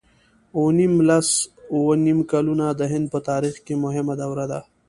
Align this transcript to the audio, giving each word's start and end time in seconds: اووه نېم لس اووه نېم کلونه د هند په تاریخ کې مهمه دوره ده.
اووه 0.55 0.71
نېم 0.77 0.93
لس 1.09 1.29
اووه 1.73 1.95
نېم 2.05 2.19
کلونه 2.31 2.65
د 2.79 2.81
هند 2.91 3.05
په 3.13 3.19
تاریخ 3.29 3.55
کې 3.65 3.73
مهمه 3.83 4.13
دوره 4.21 4.45
ده. 4.51 4.59